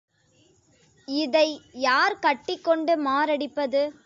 [1.07, 1.45] இதை
[1.81, 3.83] யார் கட்டிக்கொண்டு மாரடிப்பது?